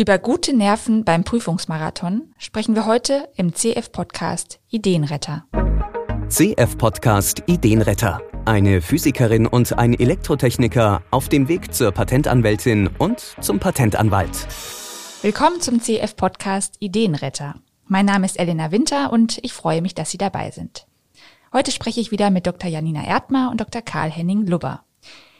[0.00, 5.44] Über gute Nerven beim Prüfungsmarathon sprechen wir heute im CF-Podcast Ideenretter.
[6.28, 8.22] CF-Podcast Ideenretter.
[8.44, 14.46] Eine Physikerin und ein Elektrotechniker auf dem Weg zur Patentanwältin und zum Patentanwalt.
[15.22, 17.56] Willkommen zum CF-Podcast Ideenretter.
[17.88, 20.86] Mein Name ist Elena Winter und ich freue mich, dass Sie dabei sind.
[21.52, 22.70] Heute spreche ich wieder mit Dr.
[22.70, 23.82] Janina Erdmer und Dr.
[23.82, 24.84] Karl-Henning Lubber.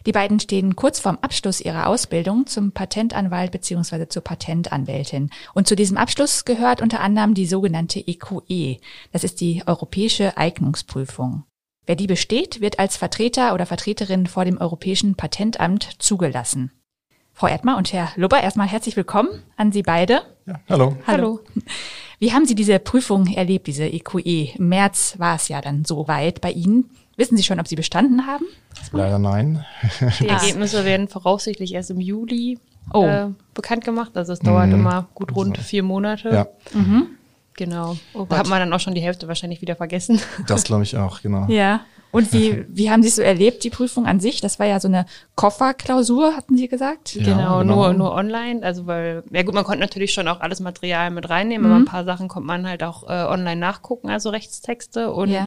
[0.09, 4.09] Die beiden stehen kurz vorm Abschluss ihrer Ausbildung zum Patentanwalt bzw.
[4.09, 5.29] zur Patentanwältin.
[5.53, 8.43] Und zu diesem Abschluss gehört unter anderem die sogenannte EQE.
[8.49, 8.77] E.
[9.13, 11.45] Das ist die Europäische Eignungsprüfung.
[11.85, 16.73] Wer die besteht, wird als Vertreter oder Vertreterin vor dem Europäischen Patentamt zugelassen.
[17.35, 20.23] Frau Erdmer und Herr Lubber, erstmal herzlich willkommen an Sie beide.
[20.48, 20.97] Ja, hallo.
[21.07, 21.41] Hallo.
[22.19, 24.20] Wie haben Sie diese Prüfung erlebt, diese EQE?
[24.25, 24.51] E?
[24.57, 26.88] Im März war es ja dann so weit bei Ihnen.
[27.16, 28.47] Wissen Sie schon, ob Sie bestanden haben?
[28.93, 29.66] Leider nein.
[30.21, 32.59] Die Ergebnisse werden voraussichtlich erst im Juli
[32.95, 33.05] oh.
[33.05, 34.16] äh, bekannt gemacht.
[34.16, 34.74] Also es dauert mhm.
[34.74, 36.30] immer gut rund vier Monate.
[36.30, 36.47] Ja.
[36.73, 37.09] Mhm.
[37.59, 37.97] Genau.
[38.15, 40.21] Oh da hat man dann auch schon die Hälfte wahrscheinlich wieder vergessen.
[40.46, 41.46] Das glaube ich auch, genau.
[41.49, 41.80] Ja.
[42.10, 44.41] Und wie, wie haben Sie es so erlebt, die Prüfung an sich?
[44.41, 47.15] Das war ja so eine Kofferklausur, hatten Sie gesagt?
[47.15, 48.63] Ja, genau, genau, Nur, nur online.
[48.63, 51.73] Also weil, ja gut, man konnte natürlich schon auch alles Material mit reinnehmen, mhm.
[51.73, 55.13] aber ein paar Sachen konnte man halt auch äh, online nachgucken, also Rechtstexte.
[55.13, 55.45] Und ja.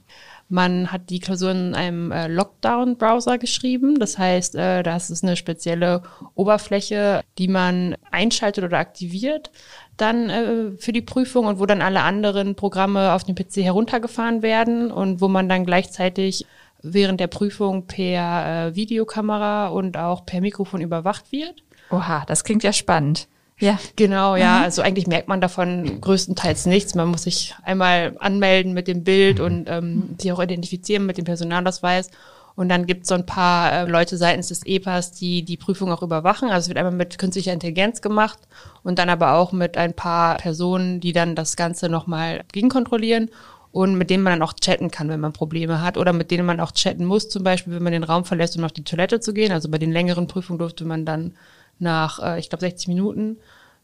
[0.52, 3.98] Man hat die Klausur in einem äh, Lockdown-Browser geschrieben.
[4.00, 6.04] Das heißt, äh, das ist eine spezielle
[6.36, 9.50] Oberfläche, die man einschaltet oder aktiviert
[9.98, 14.42] dann äh, für die Prüfung und wo dann alle anderen Programme auf dem PC heruntergefahren
[14.42, 16.46] werden und wo man dann gleichzeitig
[16.82, 21.64] während der Prüfung per äh, Videokamera und auch per Mikrofon überwacht wird.
[21.92, 23.28] Oha, das klingt ja spannend.
[23.60, 23.80] Ja.
[23.96, 24.58] Genau, ja.
[24.58, 24.64] Mhm.
[24.64, 26.96] Also eigentlich merkt man davon größtenteils nichts.
[26.96, 29.46] Man muss sich einmal anmelden mit dem Bild mhm.
[29.46, 32.10] und ähm, sich auch identifizieren mit dem Personalausweis.
[32.56, 35.92] Und dann gibt es so ein paar äh, Leute seitens des EPAs, die die Prüfung
[35.92, 36.50] auch überwachen.
[36.50, 38.40] Also es wird einmal mit künstlicher Intelligenz gemacht
[38.84, 43.30] und dann aber auch mit ein paar Personen, die dann das Ganze nochmal gegenkontrollieren
[43.72, 46.46] und mit denen man dann auch chatten kann, wenn man Probleme hat oder mit denen
[46.46, 49.22] man auch chatten muss, zum Beispiel, wenn man den Raum verlässt, um auf die Toilette
[49.22, 49.52] zu gehen.
[49.52, 51.36] Also bei den längeren Prüfungen durfte man dann
[51.80, 53.38] nach, äh, ich glaube, 60 Minuten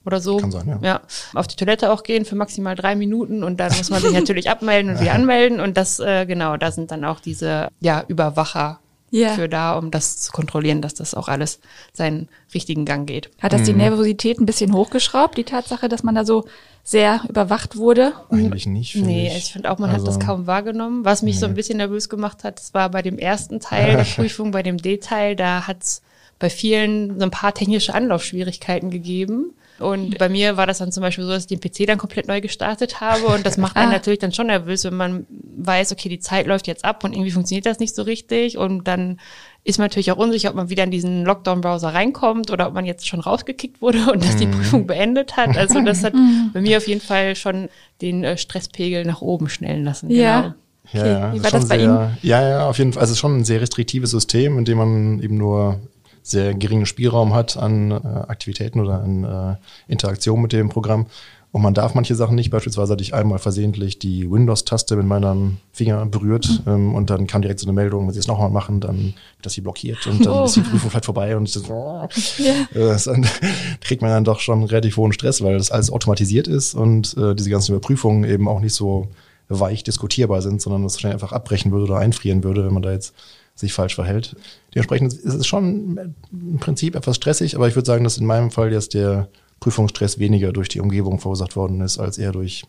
[0.06, 0.38] oder so.
[0.38, 0.80] Kann sein, ja.
[0.82, 1.02] ja.
[1.34, 4.50] Auf die Toilette auch gehen für maximal drei Minuten und dann muss man sich natürlich
[4.50, 5.60] abmelden und wieder anmelden.
[5.60, 8.80] Und das, äh, genau, da sind dann auch diese ja, Überwacher
[9.12, 9.30] ja.
[9.30, 11.60] für da, um das zu kontrollieren, dass das auch alles
[11.94, 13.30] seinen richtigen Gang geht.
[13.40, 13.80] Hat das die mhm.
[13.80, 16.46] Nervosität ein bisschen hochgeschraubt, die Tatsache, dass man da so
[16.84, 18.14] sehr überwacht wurde?
[18.30, 18.96] Eigentlich nicht.
[18.96, 21.06] Nee, ich, ich finde auch, man also, hat das also kaum wahrgenommen.
[21.06, 21.42] Was mich nee.
[21.42, 24.64] so ein bisschen nervös gemacht hat, das war bei dem ersten Teil der Prüfung, bei
[24.64, 26.02] dem D-Teil, da hat's
[26.40, 29.54] bei vielen so ein paar technische Anlaufschwierigkeiten gegeben.
[29.80, 32.28] Und bei mir war das dann zum Beispiel so, dass ich den PC dann komplett
[32.28, 33.28] neu gestartet habe.
[33.28, 33.94] Und das macht einen ah.
[33.94, 37.32] natürlich dann schon nervös, wenn man weiß, okay, die Zeit läuft jetzt ab und irgendwie
[37.32, 38.58] funktioniert das nicht so richtig.
[38.58, 39.20] Und dann
[39.64, 42.86] ist man natürlich auch unsicher, ob man wieder in diesen Lockdown-Browser reinkommt oder ob man
[42.86, 44.52] jetzt schon rausgekickt wurde und dass die mhm.
[44.52, 45.58] Prüfung beendet hat.
[45.58, 46.52] Also das hat mhm.
[46.54, 47.70] bei mir auf jeden Fall schon
[48.02, 50.10] den äh, Stresspegel nach oben schnellen lassen.
[50.10, 50.42] Ja.
[50.42, 50.54] Genau.
[50.94, 51.12] Ja, okay.
[51.12, 52.18] ja, Wie war das bei sehr, Ihnen?
[52.22, 53.02] Ja, ja, auf jeden Fall.
[53.02, 55.82] Also es ist schon ein sehr restriktives System, in dem man eben nur
[56.30, 61.08] sehr geringen Spielraum hat an äh, Aktivitäten oder an äh, Interaktion mit dem Programm.
[61.54, 62.52] Und man darf manche Sachen nicht.
[62.52, 66.72] Beispielsweise hatte ich einmal versehentlich die Windows-Taste mit meinem Finger berührt mhm.
[66.72, 69.16] ähm, und dann kam direkt so eine Meldung, wenn Sie es nochmal machen, dann wird
[69.42, 70.44] das sie blockiert und dann oh.
[70.44, 72.96] ist die Prüfung vielleicht vorbei und so, oh, yeah.
[72.96, 73.26] äh, dann
[73.82, 77.34] kriegt man dann doch schon relativ hohen Stress, weil das alles automatisiert ist und äh,
[77.34, 79.08] diese ganzen Überprüfungen eben auch nicht so
[79.50, 82.92] weich diskutierbar sind, sondern das wahrscheinlich einfach abbrechen würde oder einfrieren würde, wenn man da
[82.92, 83.16] jetzt
[83.58, 84.36] sich falsch verhält.
[84.74, 88.52] Dementsprechend ist es schon im Prinzip etwas stressig, aber ich würde sagen, dass in meinem
[88.52, 89.28] Fall jetzt der
[89.60, 92.64] Prüfungsstress weniger durch die Umgebung verursacht worden ist, als eher durch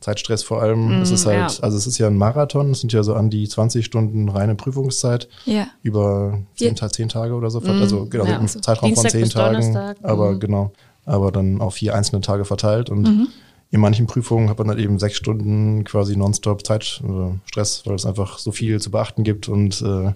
[0.00, 1.00] Zeitstress vor allem.
[1.00, 1.62] Mm, es ist halt, ja.
[1.62, 4.54] also es ist ja ein Marathon, es sind ja so an die 20 Stunden reine
[4.54, 5.66] Prüfungszeit ja.
[5.82, 7.60] über zehn, zehn Tage oder so.
[7.60, 9.76] Mm, also genau, ja, im Zeitraum Dienstag von zehn Tagen.
[10.02, 10.40] Aber mm.
[10.40, 10.72] genau,
[11.04, 13.28] aber dann auf vier einzelne Tage verteilt und mhm.
[13.70, 18.38] In manchen Prüfungen hat man dann eben sechs Stunden quasi nonstop Zeitstress, weil es einfach
[18.38, 20.12] so viel zu beachten gibt und äh,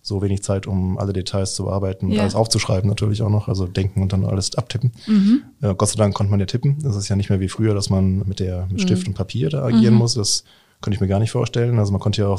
[0.00, 2.22] so wenig Zeit, um alle Details zu bearbeiten und ja.
[2.22, 4.92] alles aufzuschreiben natürlich auch noch, also denken und dann alles abtippen.
[5.06, 5.42] Mhm.
[5.62, 6.76] Äh, Gott sei Dank konnte man ja tippen.
[6.82, 9.08] Das ist ja nicht mehr wie früher, dass man mit der mit Stift mhm.
[9.08, 10.00] und Papier da agieren mhm.
[10.00, 10.14] muss.
[10.14, 10.44] Das
[10.82, 11.78] könnte ich mir gar nicht vorstellen.
[11.78, 12.38] Also man konnte ja auch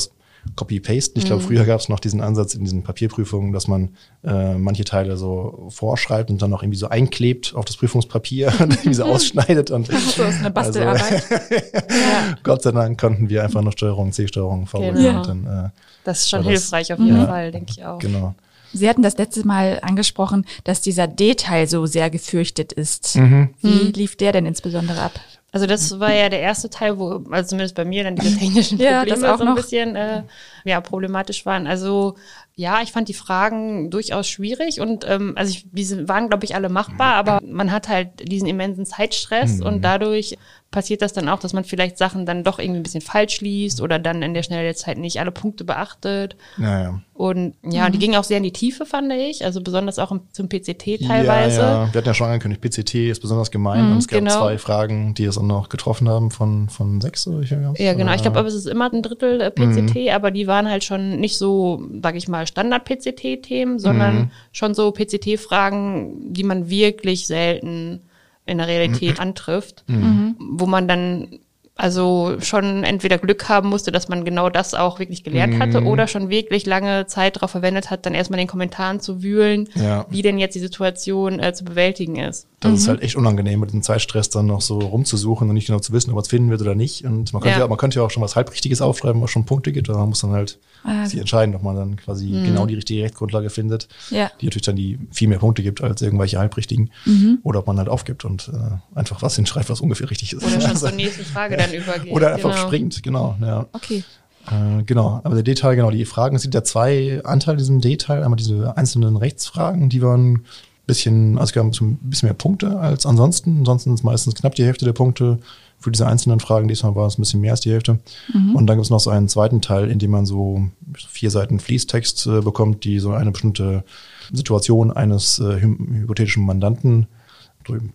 [0.56, 1.20] Copy-Paste.
[1.20, 1.48] Ich glaube, mhm.
[1.48, 5.68] früher gab es noch diesen Ansatz in diesen Papierprüfungen, dass man äh, manche Teile so
[5.70, 9.72] vorschreibt und dann noch irgendwie so einklebt auf das Prüfungspapier und irgendwie so ausschneidet.
[9.72, 11.24] Und, so ist eine Bastelarbeit.
[11.32, 12.38] Also, ja.
[12.44, 14.80] Gott sei Dank konnten wir einfach noch Steuerung C, Steuerung V.
[14.80, 15.18] Genau.
[15.18, 15.70] Und dann, äh,
[16.04, 18.00] das ist schon hilfreich das, auf jeden ja, Fall, denke ich auch.
[18.00, 18.36] Genau.
[18.74, 23.16] Sie hatten das letzte Mal angesprochen, dass dieser D-Teil so sehr gefürchtet ist.
[23.16, 23.52] Mhm.
[23.62, 23.92] Wie mhm.
[23.94, 25.14] lief der denn insbesondere ab?
[25.56, 28.78] Also das war ja der erste Teil, wo, also zumindest bei mir dann diese technischen
[28.78, 30.24] Probleme ja, so ein bisschen äh,
[30.66, 31.66] ja, problematisch waren.
[31.66, 32.18] Also
[32.56, 36.56] Ja, ich fand die Fragen durchaus schwierig und ähm, also ich, diese waren, glaube ich,
[36.56, 39.66] alle machbar, aber man hat halt diesen immensen Zeitstress mhm.
[39.66, 40.38] und dadurch
[40.76, 43.80] passiert das dann auch, dass man vielleicht Sachen dann doch irgendwie ein bisschen falsch liest
[43.80, 46.36] oder dann in der Schnelle der Zeit nicht alle Punkte beachtet.
[46.58, 47.00] Ja, ja.
[47.14, 47.94] Und ja, mhm.
[47.94, 51.62] die gingen auch sehr in die Tiefe, fand ich, also besonders auch zum PCT teilweise.
[51.62, 51.94] Ja, ja.
[51.94, 54.38] Wir hatten ja schon angekündigt, PCT ist besonders gemein mhm, und es gab genau.
[54.38, 58.14] zwei Fragen, die es auch noch getroffen haben von, von sechs oder ich Ja, genau.
[58.14, 60.10] Ich glaube, aber es ist immer ein Drittel äh, PCT, mhm.
[60.10, 64.32] aber die waren halt schon nicht so, sag ich mal, Standard-PCT-Themen, sondern mhm.
[64.52, 68.02] schon so PCT-Fragen, die man wirklich selten
[68.46, 69.22] in der Realität mhm.
[69.22, 70.36] antrifft, mhm.
[70.40, 71.40] wo man dann
[71.78, 75.88] also schon entweder Glück haben musste, dass man genau das auch wirklich gelernt hatte mhm.
[75.88, 79.68] oder schon wirklich lange Zeit darauf verwendet hat, dann erstmal in den Kommentaren zu wühlen,
[79.76, 80.06] ja.
[80.10, 82.48] wie denn jetzt die Situation äh, zu bewältigen ist.
[82.62, 82.78] Das mhm.
[82.78, 85.92] ist halt echt unangenehm, mit dem Zeitstress dann noch so rumzusuchen und nicht genau zu
[85.92, 87.04] wissen, ob man es finden wird oder nicht.
[87.04, 87.66] Und man könnte ja.
[87.66, 90.10] ja, man könnte ja auch schon was Halbrichtiges aufschreiben, was schon Punkte gibt, aber man
[90.10, 91.06] muss dann halt ah.
[91.06, 92.46] sich entscheiden, ob man dann quasi mhm.
[92.46, 94.32] genau die richtige Rechtsgrundlage findet, ja.
[94.40, 96.90] die natürlich dann die viel mehr Punkte gibt als irgendwelche Halbrichtigen.
[97.06, 97.40] Mhm.
[97.44, 100.44] Oder ob man halt aufgibt und äh, einfach was hinschreibt, was ungefähr richtig ist.
[100.44, 102.14] Oder schon zur nächsten Frage dann übergeht.
[102.14, 102.68] Oder einfach genau.
[102.68, 103.36] springt, genau.
[103.42, 103.66] Ja.
[103.74, 104.04] Okay.
[104.48, 108.24] Äh, genau, aber der Detail, genau, die Fragen, es sind ja zwei Anteile diesem Detail.
[108.24, 110.46] Einmal diese einzelnen Rechtsfragen, die waren
[110.86, 113.60] bisschen, also wir haben ein bisschen mehr Punkte als ansonsten.
[113.60, 115.40] Ansonsten ist meistens knapp die Hälfte der Punkte
[115.80, 116.68] für diese einzelnen Fragen.
[116.68, 118.00] Diesmal war es ein bisschen mehr als die Hälfte.
[118.34, 118.56] Mhm.
[118.56, 120.64] Und dann gibt es noch so einen zweiten Teil, in dem man so
[120.94, 123.84] vier Seiten Fließtext äh, bekommt, die so eine bestimmte
[124.32, 127.08] Situation eines äh, hypothetischen Mandanten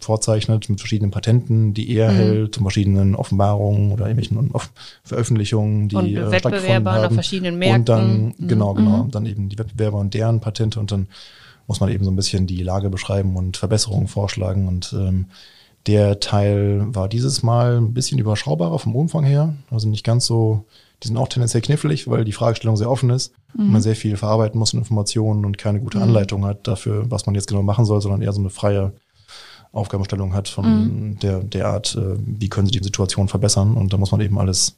[0.00, 2.16] vorzeichnet mit verschiedenen Patenten, die er mhm.
[2.16, 4.50] hält, und verschiedenen Offenbarungen oder irgendwelchen
[5.04, 7.80] Veröffentlichungen, die und äh, Wettbewerber auf verschiedenen Märkten.
[7.80, 8.48] Und dann, mhm.
[8.48, 9.10] genau, genau, mhm.
[9.10, 11.08] dann eben die Wettbewerber und deren Patente und dann
[11.66, 15.26] muss man eben so ein bisschen die Lage beschreiben und Verbesserungen vorschlagen und ähm,
[15.86, 20.64] der Teil war dieses Mal ein bisschen überschaubarer vom Umfang her, also nicht ganz so,
[21.02, 23.66] die sind auch tendenziell knifflig, weil die Fragestellung sehr offen ist mhm.
[23.66, 26.04] und man sehr viel verarbeiten muss in Informationen und keine gute mhm.
[26.04, 28.92] Anleitung hat dafür, was man jetzt genau machen soll, sondern eher so eine freie
[29.72, 31.18] Aufgabenstellung hat von mhm.
[31.20, 33.74] der, der Art, äh, wie können sie die Situation verbessern.
[33.74, 34.76] Und da muss man eben alles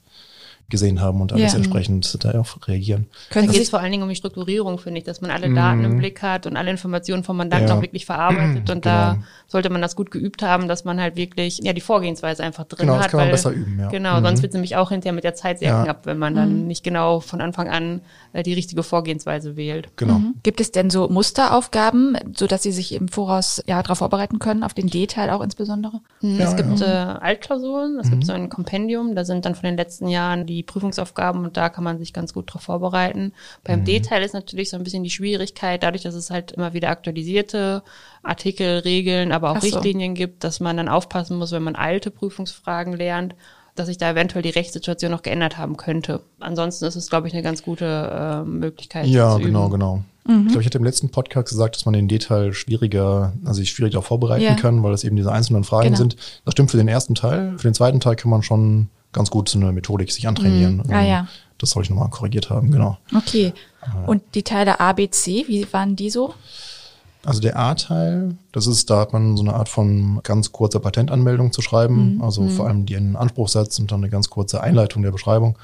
[0.68, 1.58] gesehen haben und alles ja.
[1.58, 3.06] entsprechend darauf reagieren.
[3.30, 5.84] Da geht es vor allen Dingen um die Strukturierung, finde ich, dass man alle Daten
[5.84, 5.98] im mhm.
[5.98, 7.76] Blick hat und alle Informationen vom Mandanten ja.
[7.76, 8.70] auch wirklich verarbeitet.
[8.70, 8.96] Und genau.
[8.96, 12.64] da sollte man das gut geübt haben, dass man halt wirklich ja die Vorgehensweise einfach
[12.64, 13.04] drin genau, hat.
[13.04, 13.88] Das kann man weil, besser üben, ja.
[13.90, 14.24] Genau, mhm.
[14.24, 15.84] sonst wird es nämlich auch hinterher mit der Zeit sehr ja.
[15.84, 16.66] knapp, wenn man dann mhm.
[16.66, 18.00] nicht genau von Anfang an
[18.32, 19.88] äh, die richtige Vorgehensweise wählt.
[19.96, 20.20] Genau.
[20.20, 20.34] Mhm.
[20.42, 24.62] Gibt es denn so Musteraufgaben, so dass Sie sich im Voraus ja darauf vorbereiten können,
[24.62, 26.00] auf den D-Teil auch insbesondere?
[26.22, 26.40] Mhm.
[26.40, 30.08] es gibt äh, Altklausuren, es gibt so ein Kompendium, da sind dann von den letzten
[30.08, 33.32] Jahren die Prüfungsaufgaben und da kann man sich ganz gut darauf vorbereiten.
[33.64, 36.90] Beim D-Teil ist natürlich so ein bisschen die Schwierigkeit, dadurch, dass es halt immer wieder
[36.90, 37.82] aktualisierte
[38.22, 39.66] Artikel, Regeln, aber auch so.
[39.66, 43.34] Richtlinien gibt, dass man dann aufpassen muss, wenn man alte Prüfungsfragen lernt,
[43.74, 46.20] dass sich da eventuell die Rechtssituation noch geändert haben könnte.
[46.40, 49.06] Ansonsten ist es, glaube ich, eine ganz gute äh, Möglichkeit.
[49.06, 49.72] Ja, genau, üben.
[49.72, 50.04] genau.
[50.24, 50.42] Mhm.
[50.42, 53.70] Ich glaube, ich hatte im letzten Podcast gesagt, dass man den Detail schwieriger, also sich
[53.70, 54.54] schwieriger vorbereiten ja.
[54.54, 55.96] kann, weil es eben diese einzelnen Fragen genau.
[55.96, 56.16] sind.
[56.44, 57.54] Das stimmt für den ersten Teil.
[57.56, 60.82] Für den zweiten Teil kann man schon ganz gut so eine Methodik sich antrainieren.
[60.86, 60.92] Mhm.
[60.92, 61.28] Ah, ja.
[61.58, 62.98] Das soll ich nochmal korrigiert haben, genau.
[63.14, 63.52] Okay.
[64.06, 66.34] Und die Teile A, B, C, wie waren die so?
[67.24, 71.52] Also der A-Teil, das ist, da hat man so eine Art von ganz kurzer Patentanmeldung
[71.52, 72.22] zu schreiben, mhm.
[72.22, 72.50] also mhm.
[72.50, 75.56] vor allem die einen Anspruchssatz und dann eine ganz kurze Einleitung der Beschreibung.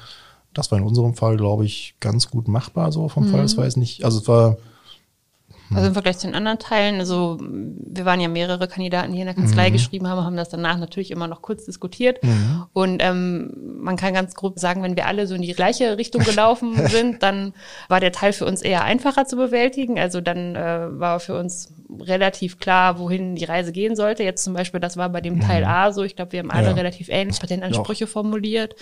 [0.53, 3.31] Das war in unserem Fall, glaube ich, ganz gut machbar, so vom mhm.
[3.31, 3.41] Fall.
[3.41, 4.57] Das war jetzt nicht, also es war
[5.73, 9.25] also im Vergleich zu den anderen Teilen, also wir waren ja mehrere Kandidaten, die in
[9.25, 9.73] der Kanzlei mhm.
[9.73, 12.23] geschrieben haben, haben das danach natürlich immer noch kurz diskutiert.
[12.23, 12.65] Mhm.
[12.73, 16.23] Und ähm, man kann ganz grob sagen, wenn wir alle so in die gleiche Richtung
[16.23, 17.53] gelaufen sind, dann
[17.87, 19.99] war der Teil für uns eher einfacher zu bewältigen.
[19.99, 24.23] Also dann äh, war für uns relativ klar, wohin die Reise gehen sollte.
[24.23, 25.69] Jetzt zum Beispiel, das war bei dem Teil mhm.
[25.69, 26.03] A so.
[26.03, 26.73] Ich glaube, wir haben alle ja.
[26.73, 28.75] relativ ähnlich Patentansprüche formuliert.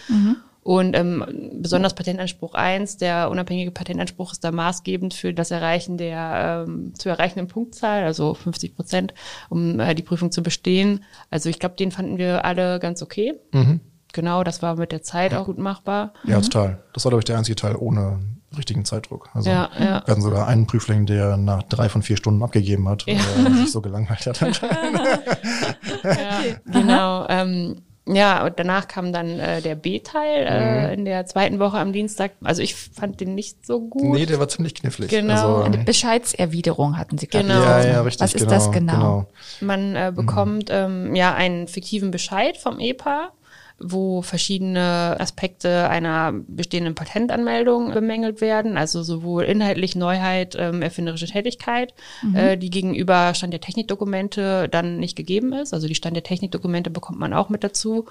[0.68, 1.24] Und ähm,
[1.62, 7.08] besonders Patentanspruch 1, der unabhängige Patentanspruch ist da maßgebend für das Erreichen der ähm, zu
[7.08, 9.14] erreichenden Punktzahl, also 50 Prozent,
[9.48, 11.06] um äh, die Prüfung zu bestehen.
[11.30, 13.36] Also ich glaube, den fanden wir alle ganz okay.
[13.54, 13.80] Mhm.
[14.12, 16.12] Genau, das war mit der Zeit auch gut machbar.
[16.26, 16.42] Ja, mhm.
[16.42, 16.84] total.
[16.92, 18.20] Das war, glaube ich, der einzige Teil ohne
[18.58, 19.30] richtigen Zeitdruck.
[19.34, 19.80] Also ja, ja.
[19.80, 23.22] wir hatten sogar einen Prüfling, der nach drei von vier Stunden abgegeben hat, weil ja.
[23.46, 24.62] er sich so gelangweilt hat.
[26.04, 27.26] ja, genau.
[27.30, 30.94] Ähm, ja, und danach kam dann äh, der B-Teil äh, mhm.
[30.94, 32.32] in der zweiten Woche am Dienstag.
[32.44, 34.16] Also ich fand den nicht so gut.
[34.16, 35.10] Nee, der war ziemlich knifflig.
[35.10, 35.34] Genau.
[35.34, 37.48] Also, Eine Bescheidserwiderung hatten sie gerade.
[37.48, 37.62] Genau.
[37.62, 38.22] Ja, ja, richtig.
[38.22, 38.94] Was ist genau, das genau?
[38.94, 39.26] genau.
[39.62, 40.76] Man äh, bekommt mhm.
[41.10, 43.32] ähm, ja einen fiktiven Bescheid vom EPA
[43.80, 51.94] wo verschiedene Aspekte einer bestehenden Patentanmeldung bemängelt werden, also sowohl inhaltlich Neuheit, ähm, erfinderische Tätigkeit,
[52.24, 52.36] mhm.
[52.36, 55.74] äh, die gegenüber Stand der Technikdokumente dann nicht gegeben ist.
[55.74, 58.06] Also die Stand der Technikdokumente bekommt man auch mit dazu.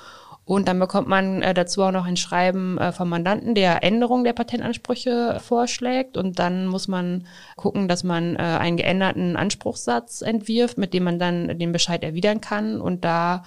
[0.46, 4.22] Und dann bekommt man äh, dazu auch noch ein Schreiben äh, vom Mandanten, der Änderung
[4.22, 6.16] der Patentansprüche vorschlägt.
[6.16, 7.26] Und dann muss man
[7.56, 12.40] gucken, dass man äh, einen geänderten Anspruchssatz entwirft, mit dem man dann den Bescheid erwidern
[12.40, 12.80] kann.
[12.80, 13.42] Und da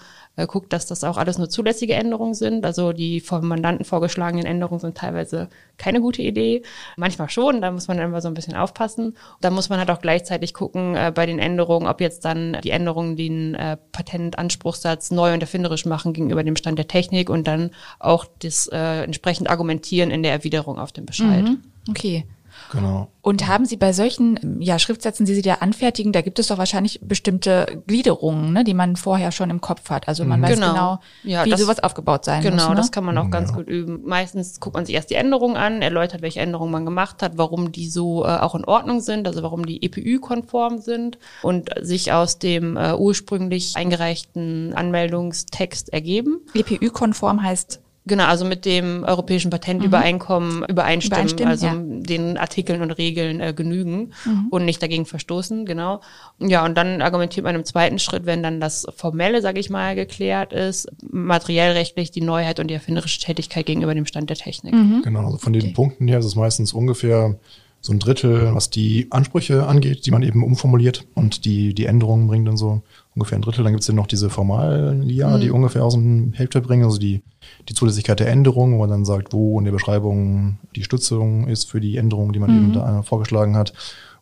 [0.48, 2.66] guckt, dass das auch alles nur zulässige Änderungen sind.
[2.66, 6.64] Also die vom Mandanten vorgeschlagenen Änderungen sind teilweise keine gute Idee.
[6.98, 9.16] Manchmal schon, da muss man immer so ein bisschen aufpassen.
[9.42, 12.72] Da muss man halt auch gleichzeitig gucken äh, bei den Änderungen, ob jetzt dann die
[12.72, 17.72] Änderungen den äh, Patentanspruchssatz neu und erfinderisch machen gegenüber dem Stand der Technik und dann
[18.00, 21.46] auch das äh, entsprechend argumentieren in der Erwiderung auf den Bescheid.
[21.46, 21.60] Mhm.
[21.90, 22.26] Okay.
[22.72, 23.10] Genau.
[23.22, 26.58] Und haben Sie bei solchen ja, Schriftsätzen, die Sie da anfertigen, da gibt es doch
[26.58, 30.08] wahrscheinlich bestimmte Gliederungen, ne, die man vorher schon im Kopf hat.
[30.08, 30.44] Also man mhm.
[30.44, 32.64] weiß genau, genau ja, wie das, sowas aufgebaut sein genau, muss.
[32.64, 32.78] Genau, ne?
[32.78, 34.02] das kann man auch ganz gut üben.
[34.06, 37.72] Meistens guckt man sich erst die Änderungen an, erläutert, welche Änderungen man gemacht hat, warum
[37.72, 42.40] die so äh, auch in Ordnung sind, also warum die EPÜ-konform sind und sich aus
[42.40, 46.42] dem äh, ursprünglich eingereichten Anmeldungstext ergeben.
[46.54, 50.66] EPÜ-konform heißt Genau, also mit dem Europäischen Patentübereinkommen mhm.
[50.66, 51.76] übereinstimmen, übereinstimmen, also ja.
[51.78, 54.48] den Artikeln und Regeln äh, genügen mhm.
[54.50, 56.02] und nicht dagegen verstoßen, genau.
[56.40, 59.96] Ja, und dann argumentiert man im zweiten Schritt, wenn dann das Formelle, sage ich mal,
[59.96, 64.74] geklärt ist, materiell rechtlich die Neuheit und die erfinderische Tätigkeit gegenüber dem Stand der Technik.
[64.74, 65.02] Mhm.
[65.04, 65.74] Genau, also von den okay.
[65.74, 67.38] Punkten her ist es meistens ungefähr
[67.82, 72.28] so ein Drittel, was die Ansprüche angeht, die man eben umformuliert und die, die Änderungen
[72.28, 72.82] bringen dann so
[73.20, 73.64] ungefähr ein Drittel.
[73.64, 75.42] Dann gibt es noch diese Formalia, mhm.
[75.42, 77.22] die ungefähr aus dem Hälfte bringen, also die,
[77.68, 81.70] die Zulässigkeit der Änderung, wo man dann sagt, wo in der Beschreibung die Stützung ist
[81.70, 82.58] für die Änderung, die man mhm.
[82.58, 83.74] eben da vorgeschlagen hat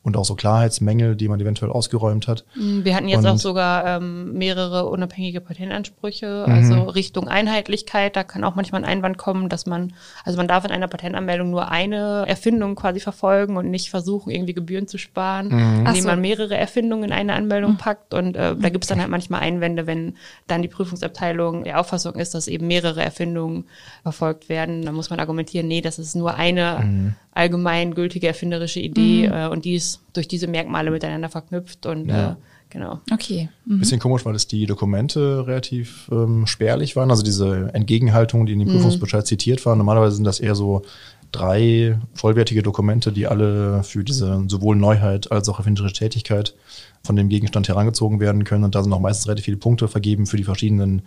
[0.07, 2.45] und auch so Klarheitsmängel, die man eventuell ausgeräumt hat.
[2.55, 6.81] Mm, wir hatten jetzt und auch sogar ähm, mehrere unabhängige Patentansprüche, also mhm.
[6.87, 8.15] Richtung Einheitlichkeit.
[8.15, 9.91] Da kann auch manchmal ein Einwand kommen, dass man,
[10.23, 14.53] also man darf in einer Patentanmeldung nur eine Erfindung quasi verfolgen und nicht versuchen, irgendwie
[14.53, 15.85] Gebühren zu sparen, mhm.
[15.85, 16.07] indem so.
[16.07, 17.77] man mehrere Erfindungen in eine Anmeldung mhm.
[17.77, 18.13] packt.
[18.13, 20.15] Und äh, da gibt es dann halt manchmal Einwände, wenn
[20.47, 23.65] dann die Prüfungsabteilung der Auffassung ist, dass eben mehrere Erfindungen
[24.03, 24.85] verfolgt werden.
[24.85, 29.33] Da muss man argumentieren, nee, das ist nur eine mhm allgemein gültige erfinderische Idee mhm.
[29.33, 32.31] äh, und die ist durch diese Merkmale miteinander verknüpft und ja.
[32.31, 32.35] äh,
[32.69, 32.99] genau.
[33.11, 33.49] Okay.
[33.65, 33.79] Mhm.
[33.79, 38.59] Bisschen komisch, weil es die Dokumente relativ ähm, spärlich waren, also diese Entgegenhaltungen, die in
[38.59, 38.73] dem mhm.
[38.73, 39.27] Prüfungsbescheid mhm.
[39.27, 39.77] zitiert waren.
[39.77, 40.83] Normalerweise sind das eher so
[41.31, 46.55] drei vollwertige Dokumente, die alle für diese sowohl Neuheit als auch erfinderische Tätigkeit
[47.03, 48.63] von dem Gegenstand herangezogen werden können.
[48.63, 51.03] Und da sind auch meistens relativ viele Punkte vergeben für die verschiedenen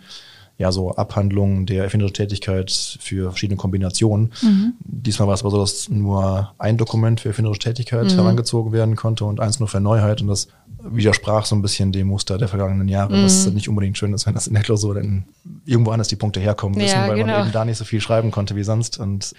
[0.57, 4.31] ja so Abhandlungen der erfinderischen Tätigkeit für verschiedene Kombinationen.
[4.41, 4.73] Mhm.
[4.79, 8.15] Diesmal war es aber so, dass nur ein Dokument für erfinderische Tätigkeit mhm.
[8.15, 10.47] herangezogen werden konnte und eins nur für Neuheit und das
[10.83, 13.23] widersprach so ein bisschen dem Muster der vergangenen Jahre, mhm.
[13.23, 15.25] was nicht unbedingt schön ist, wenn das in der Klausur dann
[15.65, 17.33] irgendwo anders die Punkte herkommen müssen, ja, weil genau.
[17.33, 19.33] man eben da nicht so viel schreiben konnte wie sonst und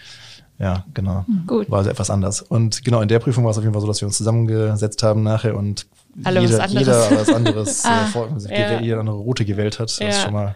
[0.58, 1.24] ja, genau.
[1.26, 1.46] Mhm.
[1.46, 1.70] Gut.
[1.70, 2.42] War also etwas anders.
[2.42, 5.02] Und genau, in der Prüfung war es auf jeden Fall so, dass wir uns zusammengesetzt
[5.02, 5.86] haben nachher und
[6.22, 8.80] Alle jeder, was anderes, jeder was anderes ah, äh, vor, ja.
[8.80, 9.88] jeder andere Route gewählt hat.
[9.88, 10.08] Das ja.
[10.08, 10.54] ist schon mal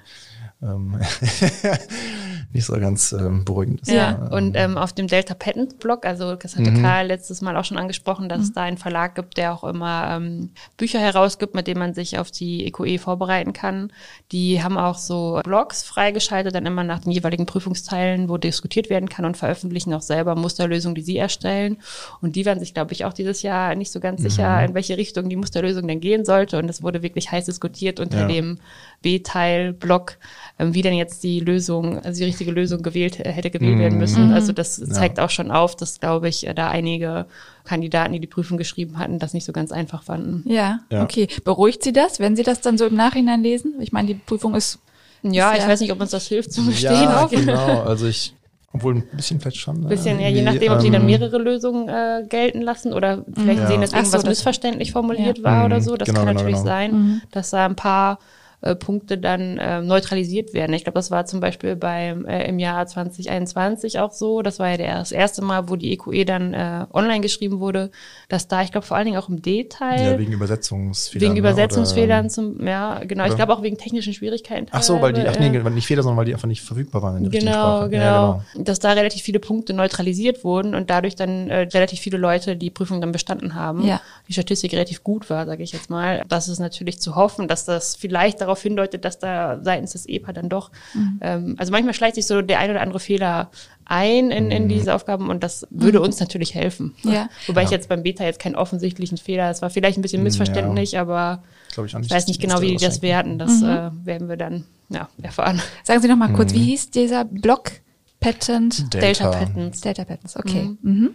[0.62, 1.00] Um.
[2.56, 3.88] nicht so ganz ähm, beruhigend ist.
[3.88, 4.28] Ja, ja.
[4.30, 6.82] und ähm, auf dem Delta Patent Blog, also das hatte mhm.
[6.82, 8.44] Karl letztes Mal auch schon angesprochen, dass mhm.
[8.44, 12.18] es da einen Verlag gibt, der auch immer ähm, Bücher herausgibt, mit denen man sich
[12.18, 13.92] auf die EQE e vorbereiten kann.
[14.32, 19.08] Die haben auch so Blogs freigeschaltet, dann immer nach den jeweiligen Prüfungsteilen, wo diskutiert werden
[19.08, 21.78] kann und veröffentlichen auch selber Musterlösungen, die sie erstellen.
[22.22, 24.30] Und die waren sich, glaube ich, auch dieses Jahr nicht so ganz mhm.
[24.30, 26.58] sicher, in welche Richtung die Musterlösung denn gehen sollte.
[26.58, 28.26] Und es wurde wirklich heiß diskutiert unter ja.
[28.26, 28.58] dem
[29.02, 30.16] B-Teil-Block,
[30.58, 33.98] ähm, wie denn jetzt die Lösung, also die richtige Lösung gewählt äh, hätte gewählt werden
[33.98, 34.28] müssen.
[34.28, 34.34] Mhm.
[34.34, 35.24] Also das zeigt ja.
[35.24, 37.26] auch schon auf, dass, glaube ich, da einige
[37.64, 40.42] Kandidaten, die die Prüfung geschrieben hatten, das nicht so ganz einfach fanden.
[40.48, 41.02] Ja, ja.
[41.02, 41.28] okay.
[41.44, 43.74] Beruhigt Sie das, wenn Sie das dann so im Nachhinein lesen?
[43.80, 44.78] Ich meine, die Prüfung ist
[45.22, 46.92] ja, ist ich weiß nicht, ob uns das hilft zu bestehen.
[46.92, 47.30] Ja, auch.
[47.30, 47.82] genau.
[47.86, 48.34] Also ich,
[48.72, 49.84] obwohl ein bisschen vielleicht schon.
[49.84, 53.24] Ein bisschen, ja, je nachdem, ob ähm, die dann mehrere Lösungen äh, gelten lassen oder
[53.34, 53.66] vielleicht ja.
[53.66, 55.44] sehen, dass irgendwas so, missverständlich formuliert ja.
[55.44, 55.96] war oder so.
[55.96, 56.66] Das genau, kann genau, natürlich genau.
[56.66, 57.22] sein, mhm.
[57.30, 58.18] dass da ein paar
[58.62, 60.72] äh, Punkte dann äh, neutralisiert werden.
[60.72, 64.42] Ich glaube, das war zum Beispiel beim äh, im Jahr 2021 auch so.
[64.42, 67.90] Das war ja das erste Mal, wo die EQE e dann äh, online geschrieben wurde,
[68.28, 70.12] dass da, ich glaube, vor allen Dingen auch im Detail.
[70.12, 71.22] Ja, wegen Übersetzungsfehlern.
[71.22, 73.24] Wegen ne, Übersetzungsfehlern oder, zum, ja, genau.
[73.24, 73.30] Oder?
[73.32, 74.66] Ich glaube auch wegen technischen Schwierigkeiten.
[74.70, 77.18] Ach so, weil die, ach nee, nicht Fehler, sondern weil die einfach nicht verfügbar waren
[77.18, 78.64] in der genau, genau, ja, genau.
[78.64, 82.70] Dass da relativ viele Punkte neutralisiert wurden und dadurch dann äh, relativ viele Leute die
[82.70, 83.86] Prüfung dann bestanden haben.
[83.86, 84.00] Ja.
[84.28, 86.22] Die Statistik relativ gut war, sage ich jetzt mal.
[86.28, 90.08] Das ist natürlich zu hoffen, dass das vielleicht darauf darauf hindeutet, dass da seitens des
[90.08, 91.18] EPA dann doch, mhm.
[91.20, 93.50] ähm, also manchmal schleicht sich so der ein oder andere Fehler
[93.84, 94.68] ein in, in mhm.
[94.68, 96.94] diese Aufgaben und das würde uns natürlich helfen.
[97.04, 97.28] Ja.
[97.46, 97.66] Wobei ja.
[97.66, 101.02] ich jetzt beim Beta jetzt keinen offensichtlichen Fehler, es war vielleicht ein bisschen missverständlich, ja.
[101.02, 103.38] aber ich, ich, ich weiß nicht genau, wie die das werten.
[103.38, 103.68] Das mhm.
[103.68, 105.60] äh, werden wir dann ja, erfahren.
[105.84, 106.64] Sagen Sie noch mal kurz, wie mhm.
[106.64, 107.70] hieß dieser Block?
[108.18, 108.94] Patent?
[108.94, 109.80] Delta, Delta Patents.
[109.82, 110.62] Delta Patents, okay.
[110.62, 110.78] Mhm.
[110.82, 111.10] mhm.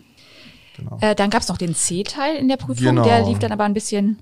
[0.77, 0.97] Genau.
[1.01, 3.03] Äh, dann gab es noch den C-Teil in der Prüfung, genau.
[3.03, 4.19] der lief dann aber ein bisschen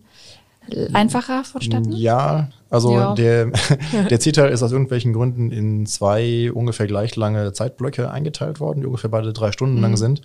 [0.94, 1.92] einfacher vonstatten?
[1.92, 3.14] Ja, also ja.
[3.14, 3.52] der,
[4.10, 8.88] der C-Teil ist aus irgendwelchen Gründen in zwei ungefähr gleich lange Zeitblöcke eingeteilt worden, die
[8.88, 9.82] ungefähr beide drei Stunden mhm.
[9.82, 10.22] lang sind.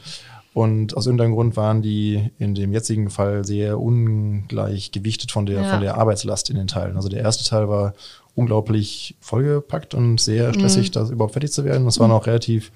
[0.53, 5.63] Und aus irgendeinem Grund waren die in dem jetzigen Fall sehr ungleich gewichtet von der,
[5.63, 5.71] ja.
[5.71, 6.95] von der Arbeitslast in den Teilen.
[6.95, 7.95] Also der erste Teil war
[8.37, 10.93] unglaublich vollgepackt und sehr stressig, mhm.
[10.93, 11.85] das überhaupt fertig zu werden.
[11.85, 12.71] Das war noch relativ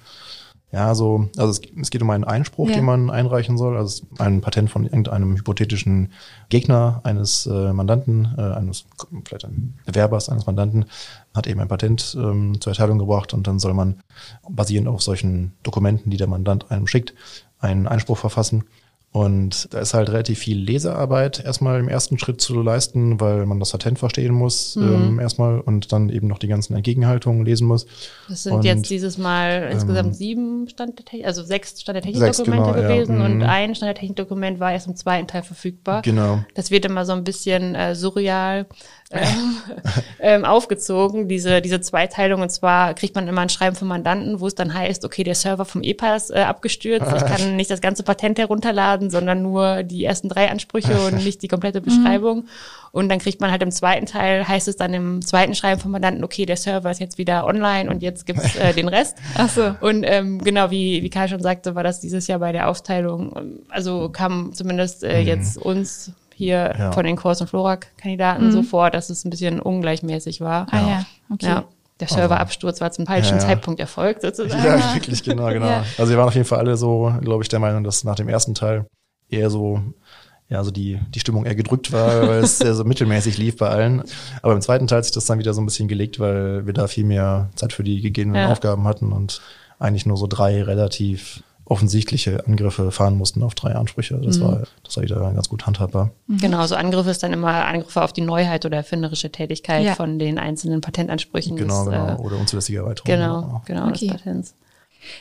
[0.71, 2.75] ja, so, also es, es geht um einen Einspruch, ja.
[2.75, 6.11] den man einreichen soll, also ein Patent von irgendeinem hypothetischen
[6.49, 8.85] Gegner eines äh, Mandanten, äh, eines
[9.25, 10.85] vielleicht ein Bewerbers eines Mandanten,
[11.33, 13.99] hat eben ein Patent ähm, zur Erteilung gebracht und dann soll man
[14.47, 17.15] basierend auf solchen Dokumenten, die der Mandant einem schickt,
[17.59, 18.63] einen Einspruch verfassen
[19.11, 23.59] und da ist halt relativ viel Lesearbeit erstmal im ersten Schritt zu leisten, weil man
[23.59, 24.93] das Patent verstehen muss mhm.
[24.93, 27.87] ähm, erstmal und dann eben noch die ganzen Entgegenhaltungen lesen muss.
[28.27, 31.95] Das sind und, jetzt dieses Mal ähm, insgesamt sieben Stand der Technik, also sechs Stand
[31.95, 33.25] der Technikdokumente genau, gewesen ja.
[33.25, 33.43] und mhm.
[33.43, 36.03] ein Stand der Technikdokument war erst im zweiten Teil verfügbar.
[36.03, 36.43] Genau.
[36.53, 38.67] Das wird immer so ein bisschen äh, surreal
[39.11, 39.57] ähm,
[40.19, 42.41] ähm, aufgezogen, diese, diese Zweiteilung.
[42.41, 45.35] Und zwar kriegt man immer ein Schreiben vom Mandanten, wo es dann heißt, okay, der
[45.35, 47.07] Server vom EPA ist äh, abgestürzt.
[47.15, 51.41] Ich kann nicht das ganze Patent herunterladen, sondern nur die ersten drei Ansprüche und nicht
[51.41, 52.45] die komplette Beschreibung.
[52.91, 55.91] Und dann kriegt man halt im zweiten Teil, heißt es dann im zweiten Schreiben vom
[55.91, 59.17] Mandanten, okay, der Server ist jetzt wieder online und jetzt gibt's äh, den Rest.
[59.35, 59.75] Ach so.
[59.81, 63.61] Und ähm, genau, wie, wie Karl schon sagte, war das dieses Jahr bei der Aufteilung,
[63.69, 65.27] also kam zumindest äh, mhm.
[65.27, 66.91] jetzt uns hier ja.
[66.93, 68.51] von den Kurs- und Florak-Kandidaten mhm.
[68.51, 70.67] so vor, dass es ein bisschen ungleichmäßig war.
[70.71, 71.45] Ah ja, okay.
[71.47, 71.65] Ja.
[71.99, 73.47] Der Serverabsturz war zum falschen ja, ja.
[73.47, 74.63] Zeitpunkt erfolgt, sozusagen.
[74.63, 75.67] Ja, wirklich, genau, genau.
[75.67, 75.83] Ja.
[75.97, 78.29] Also wir waren auf jeden Fall alle so, glaube ich, der Meinung, dass nach dem
[78.29, 78.85] ersten Teil
[79.29, 79.81] eher so,
[80.47, 83.67] ja, so die, die Stimmung eher gedrückt war, weil es sehr so mittelmäßig lief bei
[83.67, 84.03] allen.
[84.41, 86.73] Aber im zweiten Teil hat sich das dann wieder so ein bisschen gelegt, weil wir
[86.73, 89.41] da viel mehr Zeit für die gegebenen Aufgaben hatten und
[89.77, 94.19] eigentlich nur so drei relativ offensichtliche Angriffe fahren mussten auf drei Ansprüche.
[94.23, 94.43] Das mhm.
[94.43, 96.11] war, das war wieder ganz gut handhabbar.
[96.27, 96.37] Mhm.
[96.39, 99.95] Genau, so Angriffe ist dann immer Angriffe auf die Neuheit oder erfinderische Tätigkeit ja.
[99.95, 101.55] von den einzelnen Patentansprüchen.
[101.55, 102.15] Genau, des, genau.
[102.15, 103.05] Äh, oder unzulässige Erweiterung.
[103.05, 104.07] Genau, genau, okay.
[104.07, 104.55] des Patents.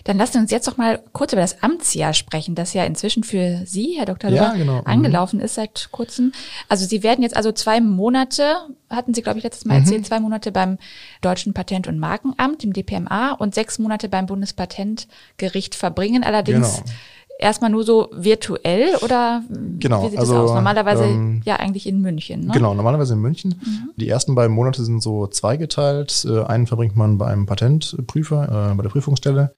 [0.04, 3.25] Dann lassen Sie uns jetzt doch mal kurz über das Amtsjahr sprechen, das ja inzwischen
[3.25, 4.30] für Sie, Herr Dr.
[4.30, 4.80] Luber, ja, genau.
[4.80, 4.87] Mhm.
[4.87, 6.33] angelaufen ist seit kurzem.
[6.68, 8.57] Also Sie werden jetzt also zwei Monate,
[8.90, 9.85] hatten Sie, glaube ich, letztes Mal mhm.
[9.85, 10.78] erzählt, zwei Monate beim
[11.21, 16.24] Deutschen Patent- und Markenamt, dem DPMA, und sechs Monate beim Bundespatentgericht verbringen.
[16.24, 16.90] Allerdings genau.
[17.38, 19.42] erstmal nur so virtuell oder
[19.79, 20.55] genau, wie sieht also, das aus?
[20.55, 22.46] Normalerweise ähm, ja eigentlich in München.
[22.46, 22.53] Ne?
[22.53, 23.61] Genau, normalerweise in München.
[23.64, 23.90] Mhm.
[23.96, 26.27] Die ersten beiden Monate sind so zweigeteilt.
[26.29, 29.55] Äh, einen verbringt man bei einem Patentprüfer, äh, bei der Prüfungsstelle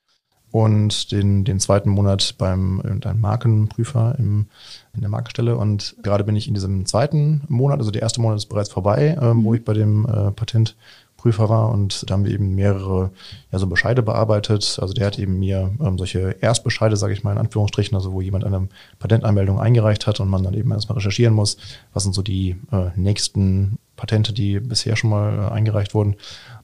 [0.52, 4.46] und den, den zweiten Monat beim irgendeinem Markenprüfer im,
[4.94, 5.56] in der Markenstelle.
[5.56, 9.16] Und gerade bin ich in diesem zweiten Monat, also der erste Monat ist bereits vorbei,
[9.20, 9.56] ähm, wo mhm.
[9.56, 13.10] ich bei dem äh, Patentprüfer war und da haben wir eben mehrere
[13.52, 14.78] ja, so Bescheide bearbeitet.
[14.80, 18.20] Also der hat eben mir ähm, solche Erstbescheide, sage ich mal in Anführungsstrichen, also wo
[18.20, 21.58] jemand eine Patentanmeldung eingereicht hat und man dann eben erstmal recherchieren muss,
[21.92, 26.16] was sind so die äh, nächsten Patente, die bisher schon mal äh, eingereicht wurden